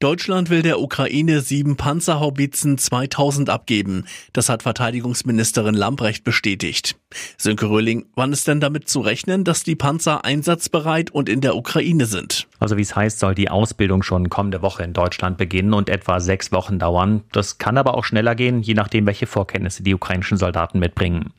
Deutschland 0.00 0.48
will 0.48 0.62
der 0.62 0.78
Ukraine 0.80 1.40
sieben 1.40 1.76
Panzerhaubitzen 1.76 2.78
2000 2.78 3.50
abgeben. 3.50 4.04
Das 4.32 4.48
hat 4.48 4.62
Verteidigungsministerin 4.62 5.74
Lambrecht 5.74 6.22
bestätigt. 6.22 6.94
Sönke 7.36 7.68
Röhling, 7.68 8.06
wann 8.14 8.32
ist 8.32 8.46
denn 8.46 8.60
damit 8.60 8.88
zu 8.88 9.00
rechnen, 9.00 9.42
dass 9.42 9.64
die 9.64 9.74
Panzer 9.74 10.24
einsatzbereit 10.24 11.10
und 11.10 11.28
in 11.28 11.40
der 11.40 11.56
Ukraine 11.56 12.06
sind? 12.06 12.46
Also 12.60 12.76
wie 12.76 12.82
es 12.82 12.94
heißt, 12.94 13.18
soll 13.18 13.34
die 13.34 13.50
Ausbildung 13.50 14.04
schon 14.04 14.30
kommende 14.30 14.62
Woche 14.62 14.84
in 14.84 14.92
Deutschland 14.92 15.36
beginnen 15.36 15.74
und 15.74 15.88
etwa 15.88 16.20
sechs 16.20 16.52
Wochen 16.52 16.78
dauern. 16.78 17.24
Das 17.32 17.58
kann 17.58 17.76
aber 17.76 17.94
auch 17.94 18.04
schneller 18.04 18.36
gehen, 18.36 18.62
je 18.62 18.74
nachdem, 18.74 19.04
welche 19.04 19.26
Vorkenntnisse 19.26 19.82
die 19.82 19.94
ukrainischen 19.94 20.38
Soldaten 20.38 20.78
mitbringen. 20.78 21.32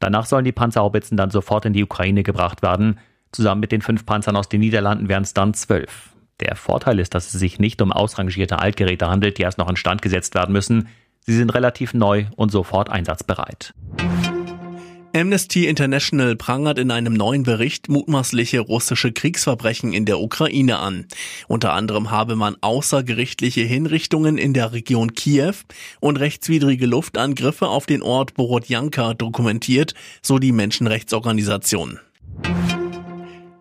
Danach 0.00 0.26
sollen 0.26 0.44
die 0.44 0.50
Panzerhaubitzen 0.50 1.16
dann 1.16 1.30
sofort 1.30 1.64
in 1.64 1.74
die 1.74 1.84
Ukraine 1.84 2.24
gebracht 2.24 2.60
werden. 2.60 2.98
Zusammen 3.30 3.60
mit 3.60 3.70
den 3.70 3.82
fünf 3.82 4.04
Panzern 4.04 4.34
aus 4.34 4.48
den 4.48 4.58
Niederlanden 4.58 5.08
wären 5.08 5.22
es 5.22 5.32
dann 5.32 5.54
zwölf. 5.54 6.10
Der 6.40 6.56
Vorteil 6.56 6.98
ist, 6.98 7.14
dass 7.14 7.32
es 7.32 7.38
sich 7.38 7.58
nicht 7.58 7.82
um 7.82 7.92
ausrangierte 7.92 8.58
Altgeräte 8.58 9.08
handelt, 9.08 9.38
die 9.38 9.42
erst 9.42 9.58
noch 9.58 9.68
instand 9.68 10.02
gesetzt 10.02 10.34
werden 10.34 10.52
müssen. 10.52 10.88
Sie 11.26 11.36
sind 11.36 11.50
relativ 11.50 11.92
neu 11.94 12.26
und 12.36 12.50
sofort 12.50 12.88
einsatzbereit. 12.88 13.74
Amnesty 15.12 15.66
International 15.66 16.36
prangert 16.36 16.78
in 16.78 16.92
einem 16.92 17.14
neuen 17.14 17.42
Bericht 17.42 17.88
mutmaßliche 17.88 18.60
russische 18.60 19.10
Kriegsverbrechen 19.10 19.92
in 19.92 20.04
der 20.04 20.20
Ukraine 20.20 20.78
an. 20.78 21.06
Unter 21.48 21.72
anderem 21.72 22.12
habe 22.12 22.36
man 22.36 22.56
außergerichtliche 22.60 23.62
Hinrichtungen 23.62 24.38
in 24.38 24.54
der 24.54 24.72
Region 24.72 25.14
Kiew 25.14 25.54
und 25.98 26.20
rechtswidrige 26.20 26.86
Luftangriffe 26.86 27.66
auf 27.66 27.86
den 27.86 28.02
Ort 28.02 28.34
Borodjanka 28.34 29.14
dokumentiert, 29.14 29.94
so 30.22 30.38
die 30.38 30.52
Menschenrechtsorganisation. 30.52 31.98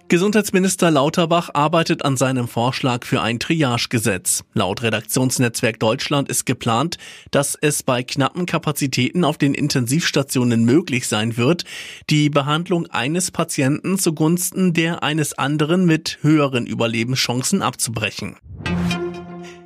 Gesundheitsminister 0.10 0.90
Lauterbach 0.90 1.52
arbeitet 1.54 2.04
an 2.04 2.18
seinem 2.18 2.48
Vorschlag 2.48 3.06
für 3.06 3.22
ein 3.22 3.38
Triagegesetz. 3.40 4.44
Laut 4.56 4.82
Redaktionsnetzwerk 4.82 5.80
Deutschland 5.80 6.30
ist 6.30 6.48
geplant, 6.48 6.98
dass 7.30 7.54
es 7.54 7.84
bei 7.84 8.02
knappen 8.02 8.48
Kapazitäten 8.48 9.24
auf 9.24 9.38
den 9.38 9.54
Intensivstationen 9.54 10.66
möglich 10.66 11.08
sein 11.08 11.38
wird, 11.38 11.64
die 12.10 12.32
Behandlung 12.32 12.88
eines 12.88 13.30
Patienten 13.30 14.00
zugunsten 14.00 14.74
der 14.74 15.04
eines 15.04 15.38
anderen 15.38 15.86
mit 15.86 16.18
höheren 16.24 16.66
Überlebenschancen 16.66 17.62
abzubrechen. 17.62 18.36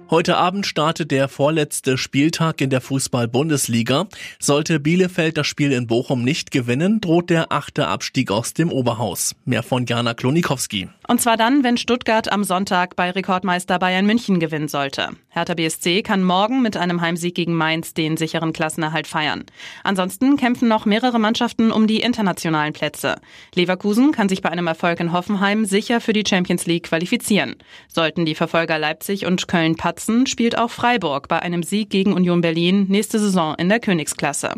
Heute 0.09 0.37
Abend 0.37 0.67
startet 0.67 1.11
der 1.11 1.27
vorletzte 1.27 1.97
Spieltag 1.97 2.61
in 2.61 2.69
der 2.69 2.81
Fußball-Bundesliga. 2.81 4.07
Sollte 4.37 4.79
Bielefeld 4.79 5.37
das 5.37 5.47
Spiel 5.47 5.71
in 5.71 5.87
Bochum 5.87 6.23
nicht 6.23 6.51
gewinnen, 6.51 7.01
droht 7.01 7.29
der 7.29 7.51
achte 7.51 7.87
Abstieg 7.87 8.29
aus 8.29 8.53
dem 8.53 8.71
Oberhaus. 8.71 9.33
Mehr 9.45 9.63
von 9.63 9.85
Jana 9.85 10.13
Klonikowski. 10.13 10.89
Und 11.07 11.21
zwar 11.21 11.37
dann, 11.37 11.63
wenn 11.63 11.77
Stuttgart 11.77 12.31
am 12.31 12.43
Sonntag 12.43 12.95
bei 12.95 13.11
Rekordmeister 13.11 13.79
Bayern 13.79 14.05
München 14.05 14.39
gewinnen 14.39 14.67
sollte. 14.67 15.09
Hertha 15.29 15.55
BSC 15.55 16.03
kann 16.03 16.23
morgen 16.23 16.61
mit 16.61 16.77
einem 16.77 17.01
Heimsieg 17.01 17.33
gegen 17.33 17.55
Mainz 17.55 17.93
den 17.93 18.17
sicheren 18.17 18.53
Klassenerhalt 18.53 19.07
feiern. 19.07 19.45
Ansonsten 19.83 20.37
kämpfen 20.37 20.67
noch 20.67 20.85
mehrere 20.85 21.19
Mannschaften 21.19 21.71
um 21.71 21.87
die 21.87 22.01
internationalen 22.01 22.73
Plätze. 22.73 23.15
Leverkusen 23.55 24.11
kann 24.11 24.29
sich 24.29 24.41
bei 24.41 24.49
einem 24.49 24.67
Erfolg 24.67 24.99
in 24.99 25.11
Hoffenheim 25.11 25.65
sicher 25.65 26.01
für 26.01 26.13
die 26.13 26.23
Champions 26.27 26.67
League 26.67 26.83
qualifizieren. 26.83 27.55
Sollten 27.87 28.25
die 28.25 28.35
Verfolger 28.35 28.77
Leipzig 28.77 29.25
und 29.25 29.47
Köln 29.47 29.75
patzen, 29.93 30.25
spielt 30.25 30.57
auch 30.57 30.71
Freiburg 30.71 31.27
bei 31.27 31.39
einem 31.41 31.63
Sieg 31.63 31.89
gegen 31.89 32.13
Union 32.13 32.41
Berlin 32.41 32.85
nächste 32.89 33.19
Saison 33.19 33.55
in 33.57 33.69
der 33.69 33.79
Königsklasse. 33.79 34.53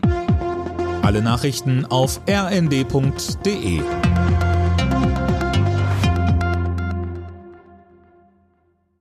Alle 1.02 1.22
Nachrichten 1.22 1.86
auf 1.86 2.22
rnd.de 2.28 3.82